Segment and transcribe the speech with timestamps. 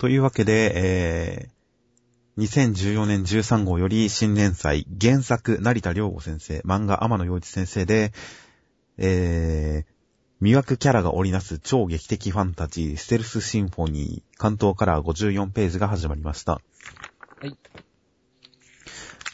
[0.00, 8.14] というわけで、えー、2014年13号より新連載、原作、成田良吾先生、漫画、天野洋一先生で、
[8.96, 16.52] えー、魅惑キャラが織りなす超劇的ファンタジー、ステルスシンフォニー、関東カラー54ページが始まりました。
[16.52, 16.60] は
[17.46, 17.58] い。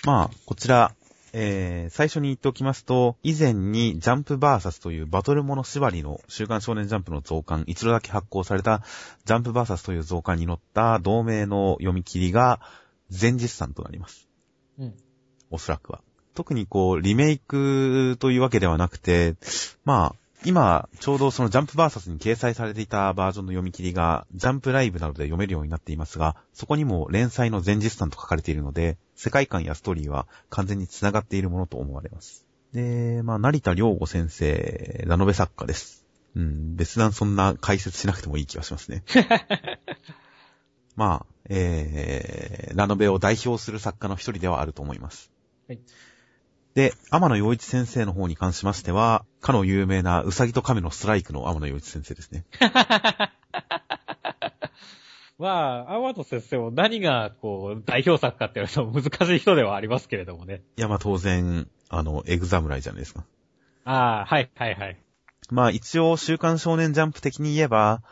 [0.04, 0.96] まあ、こちら、
[1.38, 8.80] えー、最初に言っておきますと、以前にジャンプバーサスというバトルモノ縛りの週刊少年ジャンプの増刊、一度だけ発行された
[9.26, 12.60] ジャンプバーサスという増刊に載った同名の読み切りが
[13.10, 14.26] 前日産となります。
[14.78, 14.94] うん。
[15.50, 16.00] おそらくは。
[16.34, 19.34] 特にこう、リメイクというわけではなくて、
[19.84, 32.46] まあ、今、ちょうどそのジャンプバーサスに掲載されていたバージョンの読み切りが、ジャンプライブなどで読めるようになっていますが、そこにも連載の前日産と書かれているので、世界観やストーリーは完全に繋がっているものと思われます。
[32.72, 36.06] で、まあ、成田良吾先生、ラノベ作家です。
[36.36, 39.02] うん、別段そんな解説しなくてもいい気がしますね。
[40.94, 45.32] まあ、えー、ラノベを代表する作家の一人ではあると思います。
[45.66, 45.80] はい。
[46.76, 52.44] で、天野洋一先生の方に関しましては、かの有名なうさぎと亀のストライクの天野洋一先生ですね。
[55.38, 60.60] まあ、天野先生も何が、こう、代表作かって言われると難しい人ではありますけれどもね。
[60.76, 63.24] いや、まあ当然、あの、エグザムライじゃないですか。
[63.86, 64.98] ああ、はい、はい、はい。
[65.48, 68.02] まあ一応、週刊少年ジャンプ的に言えば、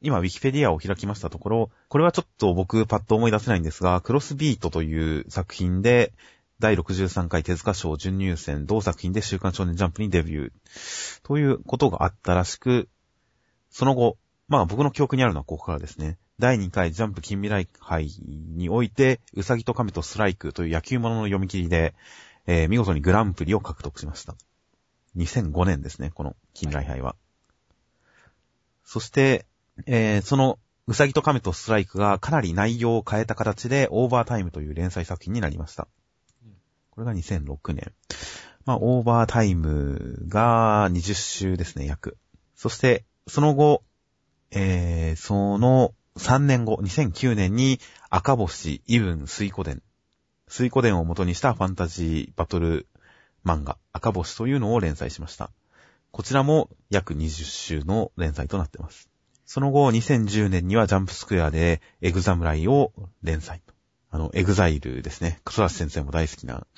[0.00, 6.12] 今、ウィキペディアを開きましたところ、これはちょっと僕パッと思い出せないんですが、クロスビートという作品で、
[6.60, 10.52] 第63回手塚賞準入選同作品で週刊少年ジャンプにデビュー。
[11.22, 12.88] ということがあったらしく、
[13.70, 14.16] その後、
[14.48, 16.18] まあ僕の記憶にあるのはここからですね。
[16.38, 18.08] 第2回ジャンプ近未来杯
[18.56, 21.94] において、うさぎと亀とストライクという野球物のの読み切りで、
[22.46, 24.34] えー、見事にグランプリを獲得しました。
[25.16, 27.16] 2005年ですね、この近未来杯は。
[28.84, 29.46] そして、
[29.86, 35.88] えー、そのうさぎと亀とストライクがかなり内容を変えた形でオーバータイムという連載作品になりました。
[36.94, 37.92] これが2006年。
[38.66, 42.16] まあ、オーバータイムが20週ですね、約。
[42.54, 43.82] そして、その後、
[44.52, 47.80] えー、その3年後、2009年に
[48.10, 49.82] 赤星、異聞、水滸伝。
[50.46, 52.86] 水滸伝を元にしたファンタジーバトル
[53.44, 55.50] 漫画、赤星というのを連載しました。
[56.12, 59.10] こちらも約20週の連載となっています。
[59.46, 62.92] その後、2010年にはジャンプスクエアでエグザムライを
[63.24, 63.62] 連載。
[64.14, 65.40] あの、 EXILE ですね。
[65.42, 66.68] クソラス先生も大好きな。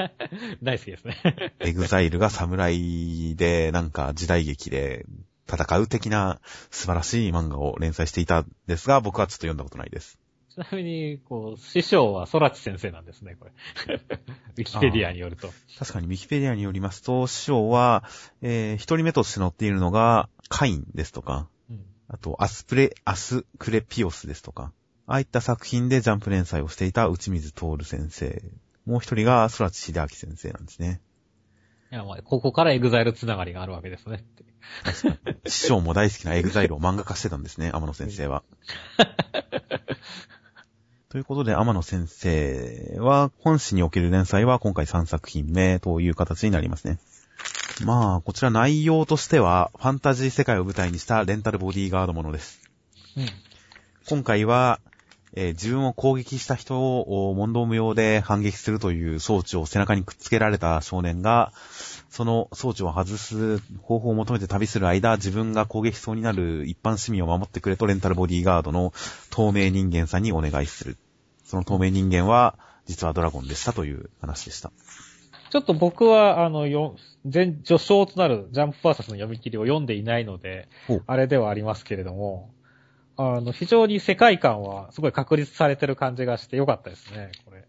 [0.62, 1.54] 大好きですね。
[1.60, 5.06] エグザイルが侍で、なんか時代劇で
[5.50, 6.38] 戦う的な
[6.70, 10.18] 素晴らしい漫画を連載していたんですが、僕はちょっと読んだことないです。
[10.50, 13.52] ちなみに、こう、師匠は空知先生なんですね、これ。
[14.58, 15.50] ウィキペディアによると。
[15.78, 18.04] 確かにウィキペディアによりますと、師匠は、
[18.42, 24.74] えー、一人目として載っているのが、カインですとか、うん、あと、アスプレ、アスクレピオスですとか、
[25.06, 28.42] ああいった作品でジャンプ連載をしていた内水徹先生。
[28.86, 31.00] もう一人が空知秀明先生なんですね。
[31.90, 34.24] いや、まあ、ここから EXILE つながりがあるわけですね。
[35.46, 38.42] 師匠も大好きな EXILE を漫画化してたんですね、 天野先生は。
[41.08, 46.98] ということで、天野先生は、本誌における連載は今回3作品目という形になりますね。
[47.84, 52.60] まあ、こちら内容としては、ファンタジー世界を舞台にしたレンタルボディーガードものです。
[53.16, 53.28] うん、
[54.08, 54.80] 今回は、
[55.34, 61.52] えー、自分を攻撃した人を問答無用で反撃するという装置を背中にくっつけられた少年が、
[62.10, 68.92] その装置を外す方法を求めて旅する間、自分が攻撃そうになる一般市民を守ってくれとレンタルボディーガードの
[69.30, 70.98] 透明人間さんにお願いする。
[71.44, 74.70] その透明人間は、実はドラゴンでしたという話でした。
[75.50, 80.68] ちょっと僕は、あの、よ、全、序章となるジャンプファーサスの読み切りを読んでいないので、
[81.06, 82.50] あれではありますけれども、
[83.22, 87.64] あの、非常に世界観はすごい確立されてる感じがしてよかったですね、これ。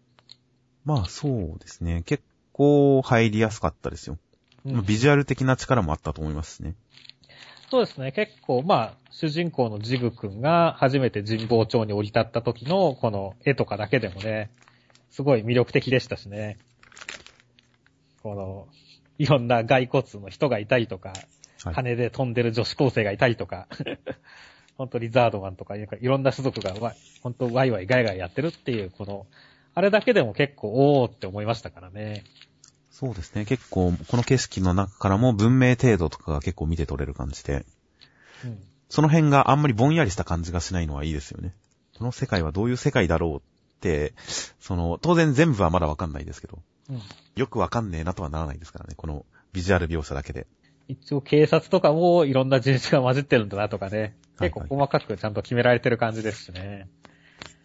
[0.84, 2.02] まあそうですね。
[2.04, 2.22] 結
[2.52, 4.18] 構入りやすかったですよ。
[4.64, 6.74] うん、ビジュアル的な力もあったと思いますね。
[7.70, 8.12] そうですね。
[8.12, 14.50] 結構、まあ、主人公のジグ君が初めて神保町に降り立った時のこの絵とかだけでもね、
[15.10, 16.58] すごい魅力的でしたしね。
[18.22, 18.68] この、
[19.18, 21.12] いろんな骸骨の人がいたりとか、
[21.62, 23.68] はい、羽で飛んでる女子高生がいたりとか、
[24.76, 29.26] 本当リザードマンとか、いろんな種族がわ、本当ワイワイガイガイやってるっていう、この、
[29.74, 32.24] あれだけでも結構、おーって思いましたからね。
[32.90, 33.44] そうですね。
[33.44, 37.66] 結構、この景色の中からも文明程度とかが結構見て取れる感じで。
[38.44, 38.58] うん。
[38.88, 41.54] その辺があんまりぼんやりした感じがしないのはいいですよね。
[41.98, 44.12] この世界はどういう世界だろうって、
[44.60, 46.60] その、当然全部はまだわかんないですけど。
[46.90, 47.02] うん。
[47.34, 48.94] よくわかんねえなとはならないですからね。
[48.96, 50.46] このビジュアル描写だけで。
[50.86, 54.14] 一応警察とかもいろんな人種が混じってるんだなとかね。
[54.40, 56.88] 結構細かくちゃんと決められてる感じですしね。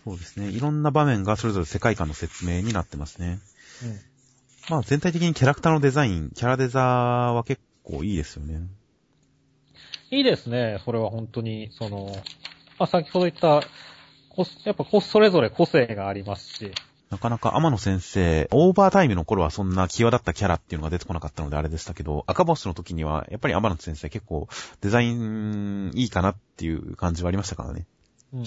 [0.03, 0.49] そうですね。
[0.49, 3.39] いろんな場面がそれぞれ世界観の説明になってますね。
[3.83, 3.99] うん。
[4.69, 8.61] まあ全体的にキャラクターのデザイン、キャラデザは結構いいですよね。
[10.11, 10.79] いいですね。
[10.85, 12.11] それは本当に、その、
[12.79, 13.61] まあ、先ほど言った、
[14.29, 16.71] こやっぱこそれぞれ個性がありますし、
[17.09, 24.47] なかなか天野先生、オーバータイムの頃はそんな際立ったキャラっていうのが出てこなかったのであれでしたけど、赤星の時にはやっぱり天野先生結構
[24.81, 27.87] デザインいいかなっていう感じはありましたからね。
[28.33, 28.43] うん。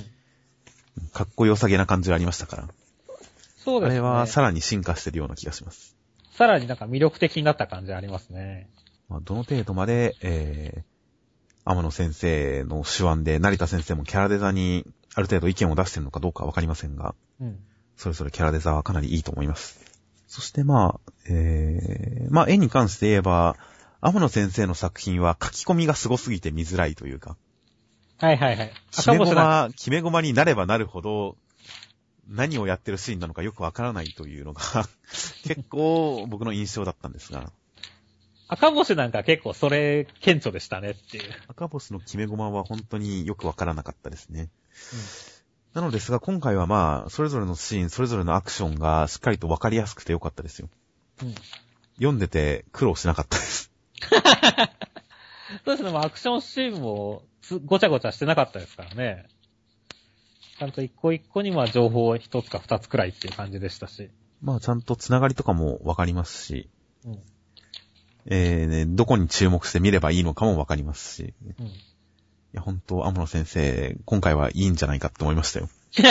[1.12, 2.68] かっこよさげな感じがありましたから。
[3.64, 3.98] そうですね。
[3.98, 5.96] あれはさらに進化してるような気がします。
[6.30, 8.68] さらになんか魅力的になった感じありますね。
[9.08, 10.82] まあ、どの程度まで、えー、
[11.64, 17.58] 天野先生の手腕で成田先生もキャラデザにある程度意見を出してるのかどうかわかりませんが、うん。
[18.02, 19.78] それぞれキャラデザはかなりいいと思います。
[20.26, 23.56] そしてまあ、えー、まあ絵に関して言えば、
[24.00, 27.36] 天野先生の作品は書き込みが凄すぎて見づらいというか、
[28.18, 28.72] はいはいはい。
[28.90, 31.36] 決め赤星なんか、駒、決め駒になればなるほど、
[32.28, 34.62] 何をやってるシーンなのかよくわからないというのが、
[35.46, 37.52] 結構僕の印象だったんですが、
[38.48, 41.32] 赤星なんか結構それ顕著でしたねっていう。
[41.46, 44.48] 赤星の決め駒は本当によくわからなかったですね。
[45.74, 50.68] なのですが、今回はまあ、それぞれのシーン、それぞれのアクションがしっかりとわかりやすくてよかったですよ。
[51.22, 51.28] うん。
[51.28, 51.34] うん。
[51.96, 53.70] 読んでて苦労しなかったです。
[55.64, 59.26] そうですね、まあアクションシーンもつごちゃごちゃしてなかったですからね。
[60.58, 64.10] ちゃんと一個一個にまあ情報を一つか二つくらいっていう感じでしたし。
[64.42, 66.68] まあ、ちゃんとつながりとかもわかりますし、
[67.04, 67.18] うん。
[68.26, 71.72] えーね、どこに注目して見ればいいのかもわかりますし、いうん。
[72.52, 75.68] や、本当天野先生、今回はいいんじゃないかって思いましたよ。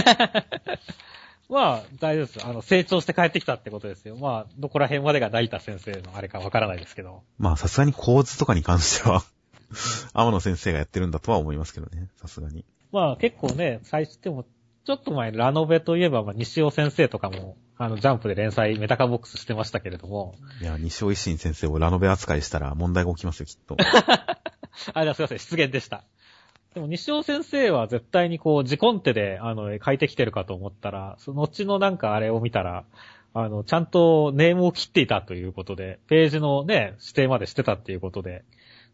[1.50, 2.46] まあ、大丈夫です。
[2.46, 4.16] あの、成長して帰ってきたってことですよ。
[4.16, 7.24] まあ、どこら辺までが成田先生のあれかわからないですけど。
[7.38, 9.24] まあ、さすがに構図とかに関しては、
[10.14, 12.64] 天野先生がやってるんだとは思いますけどね、さすがに。
[12.94, 14.46] まあ、結構ね、最初でも、
[14.86, 20.36] ちょっと前、ラノベといえば、まあ、西尾先生とかも、あの、ジャンプで連載、メタカボックスしてましたけれども。
[20.62, 23.76] いや、西尾維新先生をラノベ扱いしたら問題が起きますよ、きっと。
[24.94, 26.04] あ、じゃあすいません、失言でした。
[26.74, 32.86] でも西尾先生は絶対にこう、自コンテで、あの、書いてきてるかと思ったら、その後のなんかあれを見たら、
[33.34, 38.44] あの、ちゃんとネームを切っていたということで、ページのね、指定までしてたっていうことで、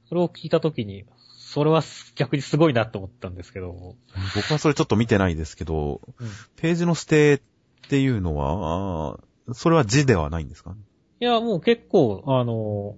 [0.09, 1.05] それを聞いたときに、
[1.37, 1.81] それは
[2.15, 3.95] 逆にすごいなと思ったんですけど、
[4.35, 6.27] 僕はそれちょっと見てないですけど、うん。
[6.55, 9.19] ページの指定っていうのは、
[9.53, 10.75] それは字ではないんですか？
[11.19, 12.95] いや、もう結構、あの、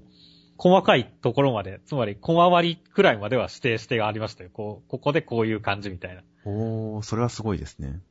[0.59, 4.49] 細かいところまで、つまり、小回りくらいまでは指定してありましたよ。
[4.51, 6.21] こう、ここでこういう感じみたいな。
[6.43, 8.01] おー、それはすごいですね。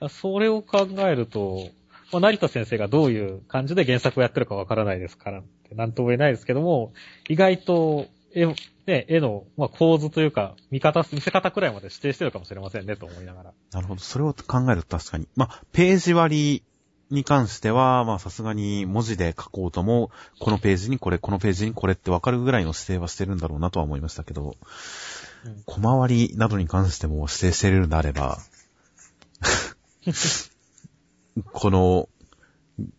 [0.00, 0.08] うん。
[0.08, 1.68] それを考えると、
[2.12, 6.92] まあ、成田先生がどういう感じで原作をやってるかわからないですから、なんとも言えないですけども、
[7.28, 8.46] 意外と、絵、
[8.86, 13.52] ね、絵の、まあ、構図というか、見方、見せ方くらいまで指定してるかもしれませんね、と思いながら。
[13.70, 14.00] なるほど。
[14.00, 15.28] それを考えると確かに。
[15.36, 16.64] まあ、ページ割り
[17.14, 24.54] に関しては、まあ、さすがに文字で書こうとも、このページにこれ、このページにこれってわかるぐらいの指定はしてるんだろうなとは思いましたけど、うん
[25.66, 28.38] 小回りなどに関しても指定してるのであれば、
[31.52, 32.08] この、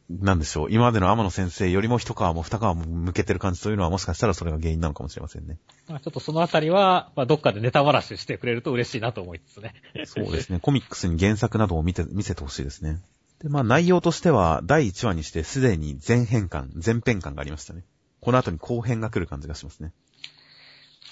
[0.09, 5.57] なんでしょう、今までの天野先生よりも一皮も二皮も向けてる感じというのはもしかしたらそれが原因なのかもしれませんね。
[5.87, 9.73] まあ、ちょっとそのあたりは、まあ、どっかでネタばらししてくれると嬉しいなと思いつつね。
[10.05, 10.59] そうですね。
[10.59, 13.01] コミックスに原作などを見て、見せてほしいですね。
[13.41, 17.83] で、まあ内容としては、第1話にしてすでに前編感、前編感がありましたね。
[18.21, 19.91] この後に後編が来る感じがしますね。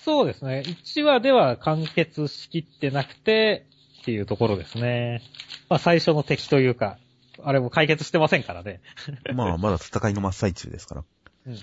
[0.03, 0.63] そうですね。
[0.65, 3.68] 1話では完結しきってなくて、
[4.01, 5.22] っていうところですね。
[5.70, 6.98] まあ最初の敵というか、
[7.42, 8.82] あれも解決してませんからね。
[9.34, 11.03] まあ、まだ戦いの真っ最中ですから。
[11.48, 11.60] うん。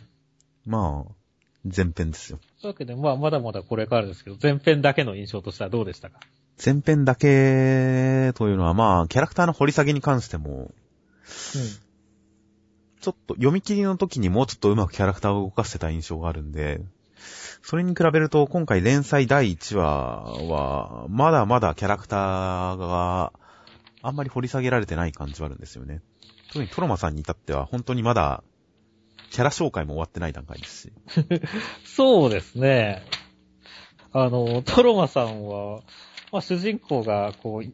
[0.67, 1.13] まあ、
[1.65, 2.39] 前編ですよ。
[2.61, 6.21] というわけで、まあまだまだこれからですけど、前編だけの印象としてはどうでしたか？
[6.63, 10.73] 前編だけというのは、まあ、キャラクターの掘り下げに関しても、
[13.01, 16.83] ちょっと読み切りの時にもうちょっとうまくキャラクターを動かしてた印象があるんで、
[17.63, 23.33] それに比べると今回連載第1話は、まだまだキャラクターが
[24.03, 26.03] あんまり掘り下げられてない感じはあるんですよね。
[26.49, 28.43] 特にトロマさんに至っては本当にまだ
[29.31, 30.93] キャラ紹介も終わってない段階ですし。
[31.85, 33.05] そうですね。
[34.13, 35.83] あの、トロマさんは、
[36.33, 37.73] まあ主人公が、こう、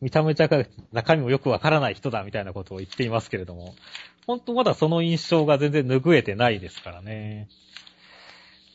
[0.00, 3.74] 見た目高くて中身もよくわからない人だみたいなことを言っていますけれども、
[4.26, 7.48] 本当まだその印象が全然拭えてないですからね。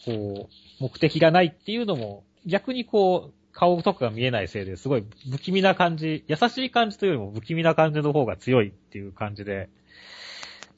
[0.05, 9.69] こう、目的がないっていうのも、逆にこう、顔とかが見えないせいですごい不気味な感じ、優しい感じというよりも不気味な感じの方が強いっていう感じで、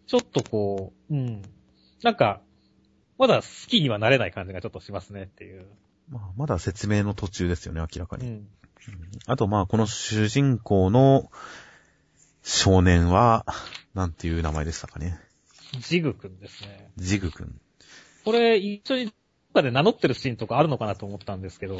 [0.07, 1.41] ちょっとこう、うん。
[2.01, 2.41] なんか、
[3.17, 5.67] まだ好きにはなれない感じがちょっとしますねっていう。
[6.11, 8.27] まあ、まだ説明の途中ですよね、明らかに。
[8.27, 8.47] うん。
[9.25, 11.31] あと、まあ、この主人公の
[12.43, 13.45] 少年は、
[13.93, 15.17] なんていう名前でしたかね。
[15.79, 16.91] ジグくんですね。
[16.97, 17.61] ジグくん。
[18.25, 19.13] これ、一緒に、どっ
[19.53, 21.77] かで名乗ってるシーンとかあるのかなと思ったんですけど、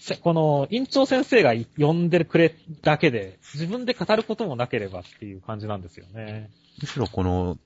[0.00, 6.50] せこの、院長先生が呼んでくれだけで、自分で語ることもなければっていう感じなんですよね。
[6.80, 7.58] むしろこの、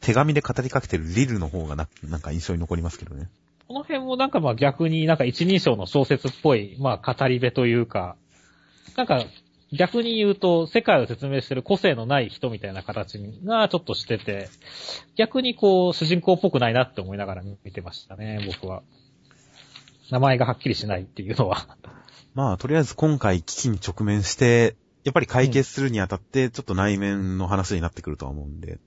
[0.00, 3.28] 手紙で語りかけてるリルの方がな、なんか印象に残りますけどね。
[3.68, 8.16] この辺もなんかまあ逆になんか一人称の小説っぽい、まあ語り部というか、
[8.96, 9.24] なんか
[9.72, 14.48] 逆に言うと世界を説明してる個性のない人みたいな形がちょっとしてて、
[15.16, 18.82] 逆にこう主人公っぽくないなって思いながら見てましたね、僕は。
[20.10, 21.66] 名前がはっきりしないっていうのは。
[22.34, 28.78] まあ、とりあえず今回危機に直面して、やっぱり解決するにあたって、ちょっと内面の話になってくるとは思うんで、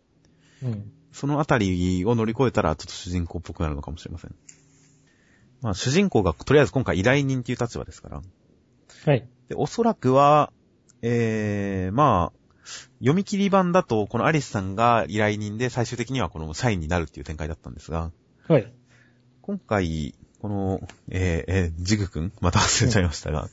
[0.64, 0.92] うん。
[1.12, 4.36] そのあたりを乗り越えたら、ちょっと主人公っぽくなるのかもしれません。
[5.62, 8.22] まあ、主人公がとりあえず今回依頼人っていう立場ですから。
[9.06, 9.28] はい。
[9.50, 10.52] で、おそらくは、
[11.02, 12.40] えー、まあ、
[13.00, 18.12] 読み切り版だと、このアリスさんが依頼人で最終的にはこの社員になるっていう展開だったんですが、
[18.48, 18.72] はい。
[19.42, 23.50] 今回、この、えー、えージグくんまた忘れちゃいましたが、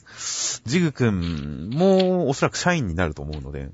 [0.65, 3.71] ジグくんもおそらく社員になると思うので、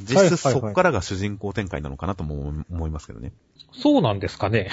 [0.00, 3.32] 実質そっからが主人公展開なのかなとも思いますけどね。
[3.72, 4.70] そうなんですかね。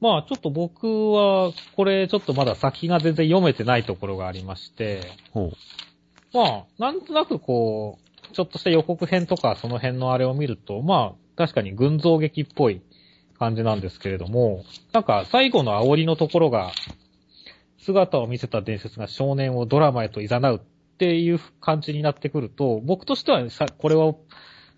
[0.00, 5.00] まあちょっと僕は、これちょっとまだ先が全然読めてないところがありまして、
[5.32, 5.52] ほう。
[6.32, 12.82] まあ、なんとなくこう、ちょっとした予告編とかその辺のあれを見ると、まあ、確かに群像劇っぽい
[13.38, 16.72] 感じなんですけれども、なんか最後の煽りのところが、
[17.78, 20.60] 姿を見せた伝説が少年をドラマへと誘うっ
[20.98, 24.20] ていう感じになってくると、僕としてはさ、これを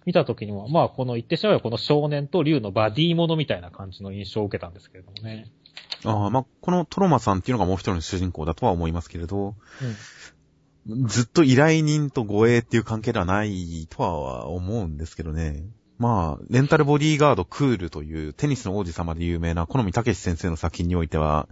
[0.06, 5.50] 見た時には、まあ、この言ってしまえばこの少年と竜のバディものみたいな感じの印象を受けたんですけれどもね。
[6.04, 9.54] ああ、まあ、このトロマさんっていうのがもう一人の主人公だとは思いますけれど、
[10.86, 15.64] ずっと依頼人と護衛っていう関係ではないとは思うんですけどね。
[16.00, 21.46] まあ、レンタルボディーガードクールというテニスの王子様で有名な好みたけし先生の作品においては、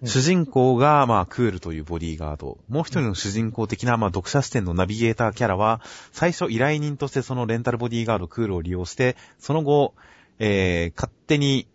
[0.00, 9.94] うん主人公がまあクールというボディーガード、もう一人の主人公的なまあ読者視点のナビゲーターキャラは、最初依頼人としてそのレンタルボディーガードクールを利用して、その後、
[10.38, 11.68] えー、勝手に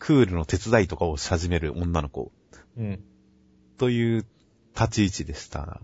[0.00, 2.32] クールの手伝いとかをし始める女の子
[2.76, 3.00] うん。
[3.76, 4.26] という
[4.74, 5.80] 立ち位置でした。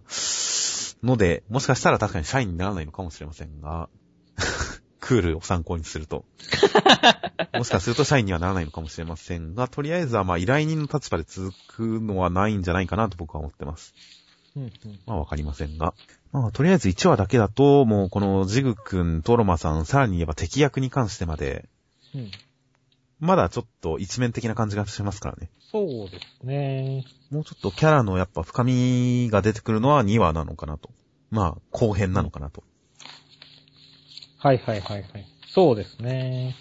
[1.04, 3.88] ので、もしかしたら確かに社員にならないのかもしれませんが、
[5.04, 6.24] クールを参考にすると。
[7.52, 13.92] もしかすると社員にはならないのかもしれませんが、とりあえずはまあ依頼人の立場で続くのはないんじゃないかなと僕は思ってます。
[14.56, 14.62] うん。
[14.62, 14.72] うん。
[15.04, 15.92] まあわかりませんが。
[16.32, 21.68] まあとりあえず1話だけだと、もうこのジグ君、トロマさん、さらに言えば敵役に関してまで、
[22.14, 22.30] うん。
[23.20, 25.50] まだちょっと一面的な感じがしますからね。
[25.70, 27.04] そうですね。
[27.30, 30.88] もうちょっとキャラのやっぱ深みが出てくるのは2話なのかなと。
[31.30, 32.62] まあ、後編なのかなと。
[34.44, 35.26] はいはいはいはい。
[35.48, 36.54] そうですね。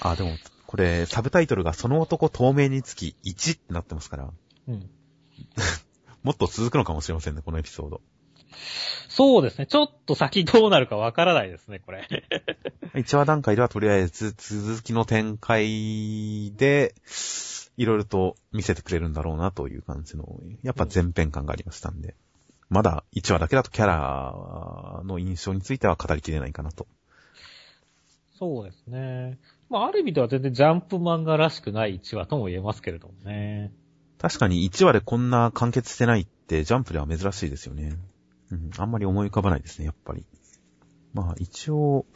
[0.00, 0.36] あ、でも、
[0.68, 4.30] これ、サブタイトルがその男透明につき1ってなってますから、
[4.68, 4.88] うん。
[6.22, 8.00] もっと続くのかもしれませんね、このエピソード。
[9.08, 9.66] そうですね。
[9.66, 12.06] ちょっと先どうなるかわからないですね、これ。
[12.94, 16.94] 1話段階ではとりあえず続きの展開で、
[17.76, 22.14] いろいろと見せてくれるんだろうなという感じの、やっぱ前編感がありましたんで、
[22.68, 26.86] まだ1話だけだとキャラの印象については語りきれないかなと。
[28.38, 29.38] そうですね。
[29.70, 33.72] まあ、ある意味では全然ジャンプ漫画らしくない1話とも言えますけれどもね。
[34.18, 37.96] 確かに1話でこんな完結してないってジャンプでは珍しいですよね。
[38.50, 40.24] うん、あんまり思い浮かばないですね、やっぱり。
[41.12, 42.06] まあ一応、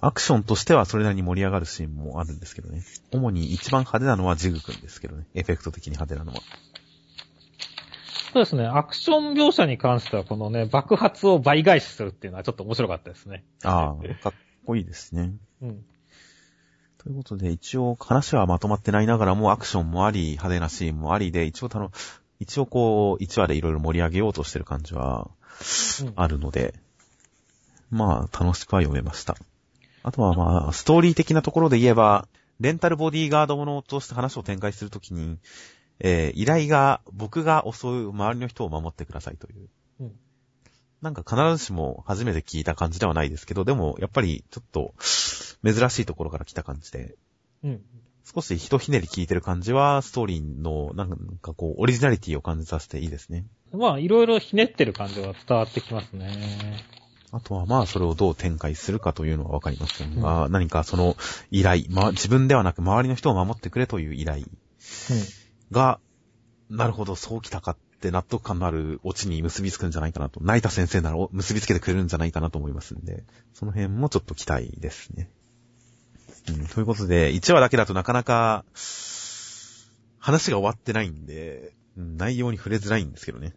[0.00, 2.82] アクションとしてはそれなりに盛り上がるシーンもあるんですけどね。
[3.12, 5.26] 主に一番派手なのはジグくんですけどね。
[5.34, 6.40] エフェクト的に派手なのは。
[8.32, 8.66] そうですね。
[8.66, 13.44] アクション描写に関してはこのね、爆発を倍返しするっていうのはちょっと面白かったですね。
[13.64, 14.32] ああ、かっ
[14.66, 15.32] こいいですね。
[15.62, 15.84] うん。
[16.98, 21.90] ということで、一応話はまとまってないながらもアクションもあり、派手なシーンもありで、一応たの、
[22.40, 25.30] 一応こう、1話でいろいろ盛り上げようとしてる感じは
[26.02, 26.74] うんあるので、
[27.90, 29.36] まあ、楽しくは読めました。
[30.02, 32.28] あとはまあ、ストーリー的なところで言えば、
[32.60, 35.38] レンタルボディーガードものとして話を展開するときに、
[36.00, 39.68] えー依頼が僕が襲う周りの人を守ってくださいという。
[40.00, 40.12] うん
[41.02, 44.94] なんか必ずしも初めて聞いた感じではないですけど、でもやっぱりちょっと
[45.64, 47.16] 珍しいところから来た感じで、
[47.64, 47.80] うん。
[48.32, 53.44] 少しひとひねり聞いてる感じは、ストーリーのなんかこう、オリジナリティを感じさせていいですね。
[53.72, 56.84] まあ、いろいろひねってる感じは伝わってきますね。
[57.32, 61.16] あとはまあそれをどう展開するかというのはわかりませんが、何かその
[61.50, 64.46] 依頼、ま、自分ではなく周りの人を守ってくれという依頼
[65.70, 66.00] が、
[66.68, 75.28] なるほど、そうきたかって納得感のあるオチに結びつくんじゃないかなと、泣いた先生なら結びつけてくれるんじゃないかなと思いますんで、その辺もちょっと期待ですね。
[76.48, 78.64] うん、ということで、1話だけだとなかなか、
[80.18, 83.52] 話が終わってないんで、内容に触れづらいんですけどね。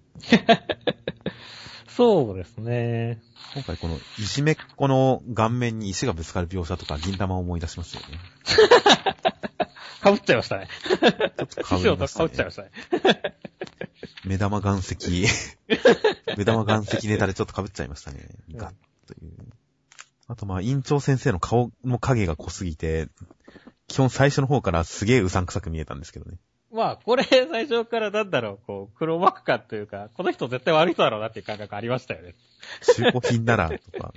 [1.88, 3.22] そうですね。
[3.54, 8.20] 今回この、いじめっ子の顔面に石がぶつかる描写とか銀玉を思い出しますよね。
[10.02, 10.68] かぶっちゃいましたね。
[10.90, 11.64] ちょっと。
[11.64, 12.72] かぶっちゃいましたね。
[14.26, 15.26] 目玉岩石、
[16.38, 18.30] 目玉岩石ネタでちょっとかぶっちゃいましたね。
[18.54, 18.74] ガッ
[19.08, 19.34] という。
[20.28, 23.08] あとまあ、院長先生の顔の影が濃すぎて、
[23.88, 26.38] 基本最初の方からすげえうさんくさく見えたんですけどね。
[26.72, 32.36] まあ、これ最初からなんだろう、こう、黒幕感というか、この人絶対悪い人だろうなっていう感覚ありましたよね。
[32.96, 34.14] 中古品なら、とか、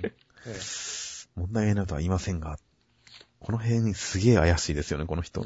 [1.35, 2.57] 問題ないとは言いませんが、
[3.39, 5.45] この辺すげえ怪しいですよね、この人。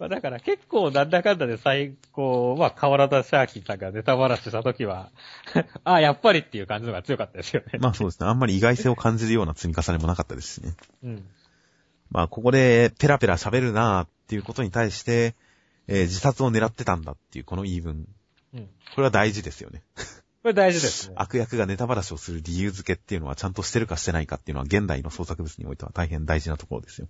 [0.00, 5.10] まあだから結構なんだかんだで最高、まあ河原田シャーキーさんがネタバラシした時は
[5.84, 7.78] ああ、やっぱりっていう感じのが強かったですよね。
[7.78, 8.26] まあそうですね。
[8.26, 10.74] あんまり意外性を感じるような積み重ねもなかったですしね。
[11.04, 11.28] うん。
[12.10, 15.34] まあここでペラペラ喋るなーっていうことに対して、
[15.86, 18.08] えー、自殺を狙ってたんだっていうこの言い分。
[18.54, 18.70] うん。
[18.94, 19.82] これは大事ですよね。
[20.42, 21.14] これ大事ですね。
[21.20, 27.08] 悪役がネタバラシをする理由付けっていうのはちゃんとしてるかしてないかっていうのは現代の創作物においては大変大事なところですよ。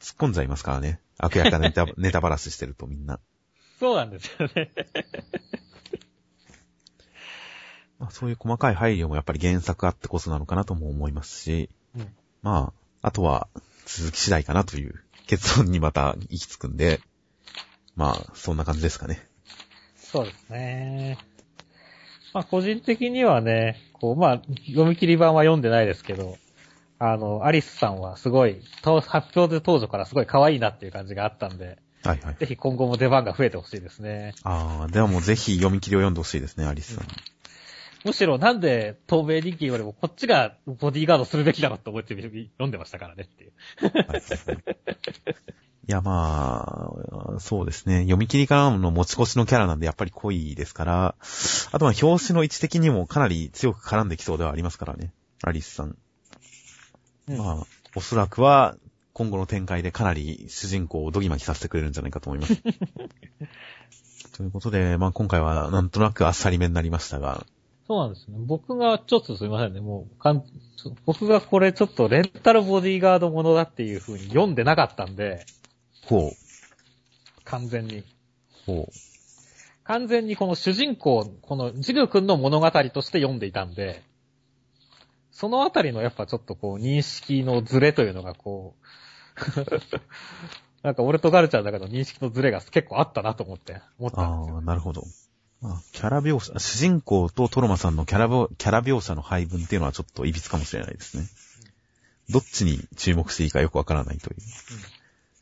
[0.00, 1.00] 突っ込んじゃいますからね。
[1.18, 3.20] 悪役がネタ ネタバラシしてるとみんな。
[3.78, 4.70] そうなんですよね。
[7.98, 12.72] まあ、そういう細かい配慮もやっぱり原作あってこそなのかなとも思いますし、うん、ま
[13.02, 13.48] あ、あとは
[13.86, 17.00] 続き次第かなという結論にまた行き着くんで、
[17.96, 19.26] まあ、そんな感じですかね。
[19.96, 21.18] そうですね。
[22.32, 26.36] まあ、個人的にはね、こう、まあ、読み切り版は読んでないですけど、
[26.98, 32.36] あの、アリスさんはすごい、発表で当初からすごい可愛いなっていう感じがあったんで、はいはい。
[32.38, 34.34] ぜひ今後も出番が増えてほしいですね。
[34.42, 37.04] ああ、ではもうぜひ読み切りを読んでほしいですね、アリスさん。
[37.04, 37.10] うん、
[38.04, 43.52] むしろなんで透明人気よりもこっちがボディーガードするべきだろって思って読んでましたからねっていう。
[43.82, 44.22] はい
[45.86, 46.90] いや、ま
[47.36, 48.00] あ、そうですね。
[48.00, 51.14] 読み切りからの持ち越しのキャラなんでやっぱり濃いですから、
[51.72, 55.12] あとは表紙の位置的にもかなり強く絡んできそうではありますからね。
[55.42, 55.98] アリスさん。
[57.28, 58.76] うん、まあ、おそらくは
[59.12, 62.62] 今後の展開でかなり主人公をドギマギさせてくれるんじゃないかと思います。
[64.36, 67.46] ということで、まあ今回はなんとなくあっさりめになりましたが。
[67.86, 68.36] そうなんですね。
[68.40, 69.80] 僕がちょっとすいませんね。
[69.80, 70.42] もうかん、
[71.06, 75.46] 僕がこれちょっとレンタルボディーガードものだっていう風に読んでなかったんで、
[76.06, 77.42] ほう。
[77.44, 78.02] 完全に。
[78.66, 78.92] ほう。
[79.84, 84.02] 完全にこの主人公、このジグ君の物語として読んでいたんで、
[85.34, 88.76] そのあたりのやっぱちょっとこう認識のズレというのがこ
[89.56, 89.60] う
[90.86, 94.56] なんか俺とガルちゃんだけど認識のズレが結構あったなと思って、思ったんですよ。
[94.56, 95.04] ああ、なるほど。
[95.60, 101.26] まあ、キャラ描写、主人公とトロマさんのキャラキャラ描写の配分っていうのはちょっと歪かもしれないですね。
[102.28, 104.36] どっちに注目していいかよくわからないという。
[104.38, 104.44] うん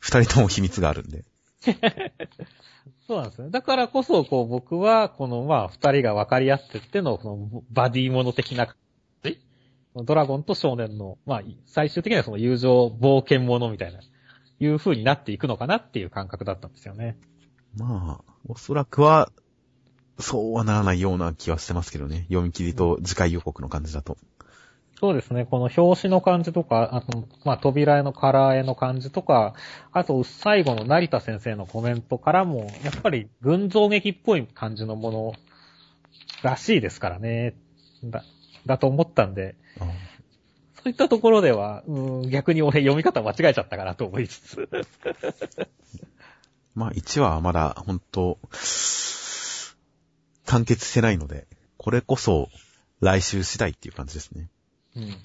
[0.03, 1.23] 二人とも秘密があるんで。
[3.07, 3.49] そうなんですね。
[3.51, 8.75] だからこそ、こう、僕は、この、まあ、二人が分かり合ってっての、その、バディモノ的な
[9.95, 13.99] ドラゴンと少年の、まあ、最終的にはその友情冒険者みたいな、
[14.59, 17.17] いう風になっていくのかなっていう感覚だったんですよね。
[17.77, 19.31] まあ、おそらくは、
[20.19, 22.25] そうはならないような気はしてますけどね。
[22.29, 24.17] 読み切りと次回予告の感じだと。
[24.99, 25.45] そうですね。
[25.45, 29.53] この表紙の感じとか、あと、まあ、扉絵のカラー絵の感じとか、
[29.91, 35.33] あと、最後の成田先生のコメントからも、やっぱり群像劇っぽい感じのもの
[36.41, 37.55] らしいですからね。
[38.05, 38.23] だ、
[38.65, 39.55] だと思ったんで、
[40.83, 44.69] そういったところでは、うん、逆に俺読み方間違えちゃったかなと思いつつ。
[46.75, 48.39] まあ、1話はまだ、本当
[50.45, 51.47] 完結してないので、
[51.77, 52.49] これこそ
[52.99, 54.49] 来週次第っていう感じですね。
[54.95, 55.17] うん。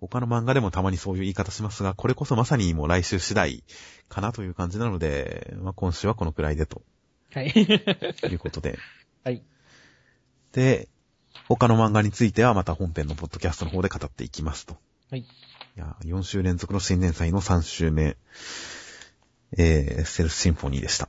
[0.00, 3.64] 他の漫画でもたまにそういう言い方しますが、これこそまさにもう来週次第
[4.08, 6.82] かなという感じなので、まあ、今週はこのくらいでと。
[7.32, 7.52] はい。
[7.52, 8.78] ということで。
[9.24, 9.42] はい。
[10.52, 10.88] で、
[11.48, 14.76] 他の漫画についてはまた本編のポッドキャストの方で語っていきますと。
[15.10, 15.20] はい。
[15.20, 15.26] い
[15.76, 18.16] や、4週連続の新年祭の3週目、
[19.56, 21.08] えー、セルフシンフォニーでした。